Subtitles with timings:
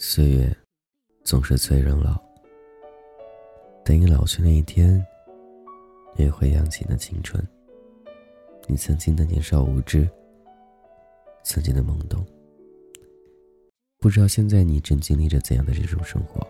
[0.00, 0.56] 岁月
[1.22, 2.16] 总是催人老，
[3.84, 5.04] 等你老去那一天，
[6.16, 7.46] 也会扬起那青春。
[8.66, 10.08] 你曾经的年少无知，
[11.42, 12.24] 曾经的懵懂，
[13.98, 16.46] 不知道现在你正经历着怎样的这种生活。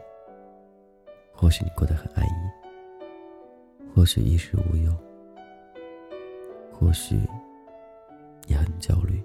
[1.40, 4.92] 或许你过得很安逸，或许衣食无忧，
[6.72, 7.16] 或许
[8.48, 9.22] 你很焦虑。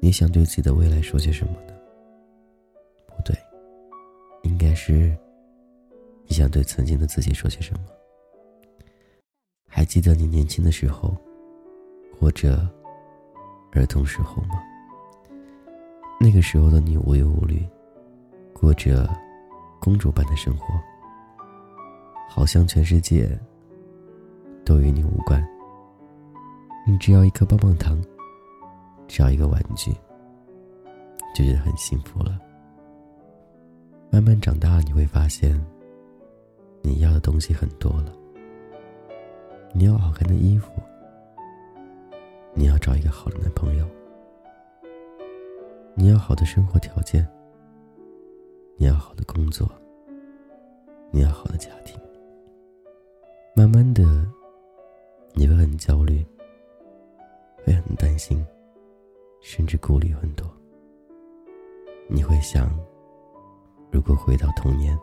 [0.00, 1.74] 你想对自己的未来说些什么呢？
[3.08, 3.36] 不对
[4.44, 5.18] 应该是，
[6.28, 7.80] 你想对曾经的自己说些什么？
[9.66, 11.12] 还记得你年轻的时候，
[12.20, 12.64] 或者
[13.72, 14.62] 儿童时候吗？
[16.20, 17.66] 那个时候的你无忧无虑，
[18.52, 19.08] 过着
[19.84, 20.80] 公主般的生活，
[22.26, 23.38] 好像全世界
[24.64, 25.46] 都与你无关。
[26.86, 28.02] 你只要一颗棒棒糖，
[29.06, 29.92] 只要一个玩具，
[31.34, 32.40] 就觉得很幸福了。
[34.10, 35.62] 慢慢长大，你会发现，
[36.80, 38.10] 你要的东西很多了。
[39.74, 40.72] 你要好看的衣服，
[42.54, 43.86] 你要找一个好的男朋友，
[45.94, 47.28] 你要好的生活条件，
[48.76, 49.70] 你要好的工作，
[51.10, 51.98] 你要好的家庭。
[53.54, 54.02] 慢慢的，
[55.32, 56.24] 你会很焦虑，
[57.64, 58.44] 会很担心，
[59.40, 60.46] 甚至顾虑很多。
[62.08, 62.70] 你会想。
[63.90, 64.98] 如果回到童年，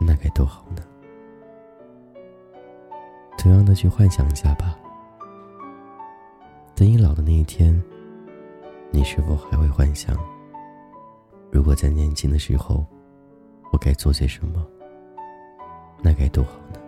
[0.00, 0.82] 那该多好呢？
[3.38, 4.76] 同样的，去幻想一下吧。
[6.74, 7.80] 等你老的那一天，
[8.90, 10.16] 你是否还会幻想？
[11.50, 12.86] 如果在年轻的时候，
[13.72, 14.66] 我该做些什么？
[16.02, 16.80] 那该多好呢？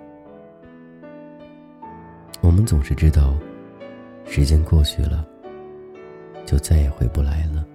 [2.40, 3.34] 我们总是知道，
[4.24, 5.26] 时间过去了，
[6.46, 7.66] 就再也回不来了。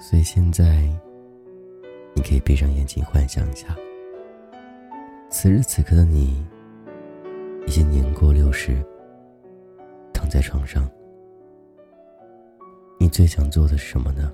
[0.00, 0.88] 所以现在。
[2.12, 3.68] 你可以闭上眼睛幻想一下，
[5.30, 6.44] 此时此刻的你，
[7.66, 8.84] 已经年过六十，
[10.12, 10.90] 躺在床上。
[12.98, 14.32] 你最想做的是什么呢？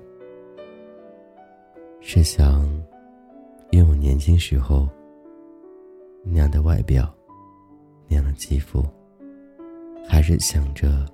[1.99, 2.63] 是想
[3.71, 4.87] 拥有年轻时候
[6.23, 7.13] 那样的外表、
[8.07, 8.85] 那样的肌肤，
[10.07, 11.05] 还是想着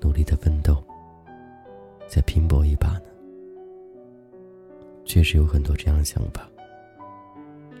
[0.00, 0.82] 努力的奋斗，
[2.08, 3.04] 再拼搏一把呢？
[5.04, 6.48] 确实有很多这样的想法，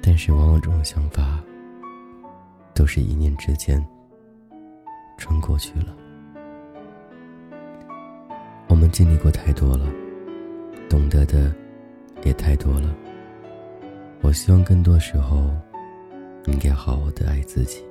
[0.02, 1.42] 但是往往这种想法
[2.74, 3.82] 都是一念之间
[5.16, 5.96] 穿过去了。
[8.68, 9.86] 我们经历过太多了，
[10.92, 11.50] 懂得的
[12.22, 12.94] 也太多了。
[14.20, 15.50] 我希望更多时候，
[16.44, 17.82] 应该好好的爱自己，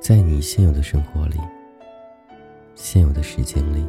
[0.00, 1.36] 在你现有的生活里、
[2.74, 3.86] 现有的时间里、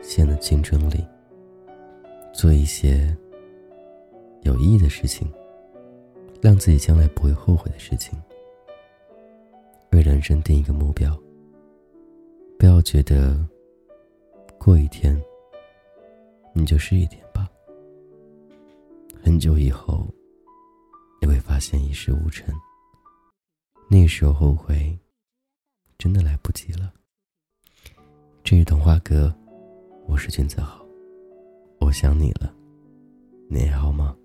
[0.00, 1.04] 现的竞争里。
[2.32, 3.14] 做一些
[4.40, 5.30] 有意义的事情，
[6.40, 8.18] 让自己将来不会后悔的事情。
[9.92, 11.14] 为人生定一个目标，
[12.58, 13.46] 不要觉得
[14.56, 15.14] 过一天
[16.56, 17.50] 你就试一点吧。
[19.20, 20.06] 很久以后，
[21.20, 22.54] 你会发现一事无成，
[23.90, 24.96] 那时候后悔
[25.98, 26.94] 真的来不及了。
[28.44, 29.34] 这是童话哥，
[30.06, 30.80] 我是君子豪。
[31.80, 32.54] 我想你了，
[33.50, 34.16] 你还好吗？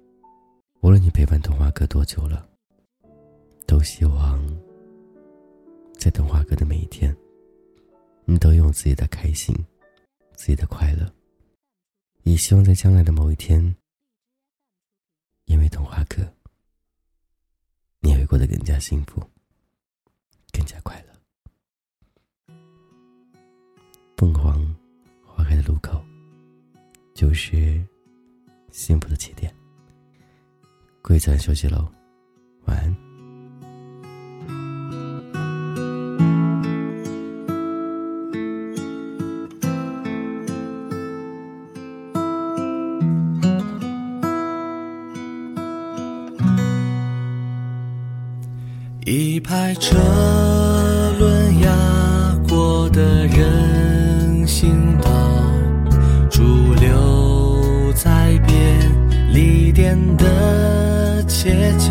[0.81, 2.47] 无论你陪伴童话哥多久了，
[3.65, 4.39] 都希望
[5.97, 7.15] 在童话哥的每一天，
[8.23, 9.55] 你都有自己的开心，
[10.35, 11.11] 自己的快乐。
[12.29, 13.75] 也希望在将来的某一天，
[15.45, 16.31] 因为童话课，
[18.01, 19.19] 你会过得更加幸福，
[20.51, 22.55] 更加快乐。
[24.15, 24.63] 凤凰
[25.25, 25.99] 花开的路口。
[27.15, 27.85] 就是
[28.71, 29.53] 幸福的起点。
[31.01, 31.91] 贵在休息喽，
[32.65, 33.08] 晚安。
[49.11, 49.97] 一排车
[51.17, 51.67] 轮压
[52.47, 55.09] 过的人行道。
[56.29, 56.43] 驻
[56.75, 61.89] 留在便利店的街角，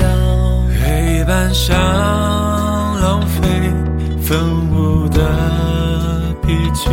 [0.81, 1.77] 黑板上
[3.01, 3.49] 浪费
[4.23, 4.39] 粉
[4.71, 6.89] 雾的笔记，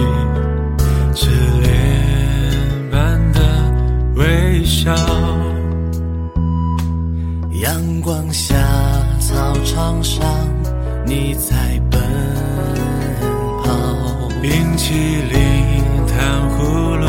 [1.14, 1.30] 痴
[1.62, 3.40] 恋般的
[4.16, 4.92] 微笑。
[7.62, 8.56] 阳光下，
[9.66, 10.24] 场上，
[11.06, 11.56] 你在
[11.90, 12.00] 奔
[13.64, 13.74] 跑。
[14.42, 17.06] 冰淇淋、糖葫芦，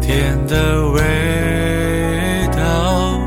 [0.00, 1.00] 甜的味
[2.56, 3.20] 道。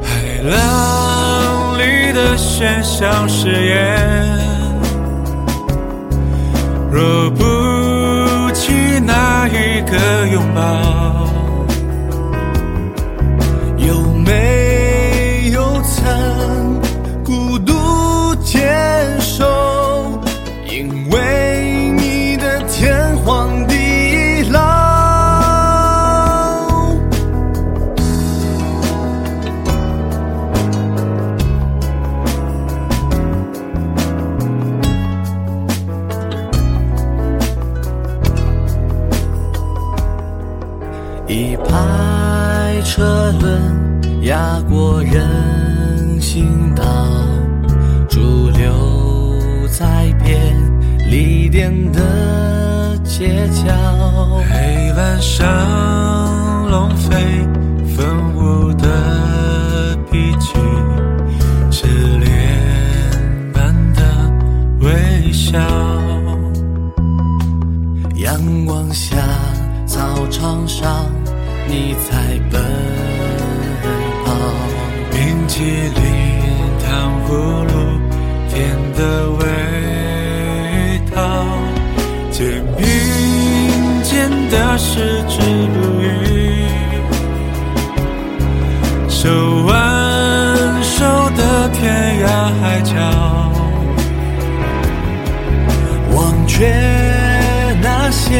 [0.00, 4.38] 海浪里的喧嚣誓言，
[6.90, 7.44] 若不
[8.52, 10.60] 及那一个拥抱，
[42.98, 43.62] 车轮
[44.22, 46.82] 压过人行道，
[48.08, 50.52] 驻留在便
[51.08, 53.72] 利店的街角。
[54.50, 55.46] 黑板上
[75.58, 76.00] 淇淋、
[76.86, 76.86] 糖
[77.26, 77.34] 葫
[77.64, 77.72] 芦，
[78.48, 78.54] 甜
[78.94, 79.40] 的味
[81.12, 81.18] 道。
[82.30, 82.86] 肩并
[84.04, 85.40] 肩的十指
[85.74, 86.06] 不渝，
[89.08, 89.28] 手
[89.66, 89.74] 挽
[90.80, 91.04] 手
[91.36, 91.82] 的天
[92.24, 92.26] 涯
[92.60, 92.94] 海角。
[96.14, 96.70] 忘却
[97.82, 98.30] 那些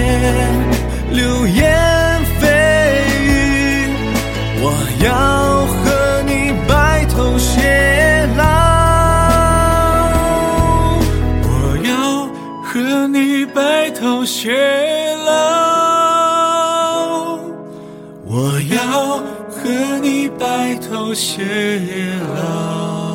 [14.48, 15.36] 偕老，
[18.24, 19.18] 我要
[19.50, 21.44] 和你白头偕
[22.34, 23.07] 老。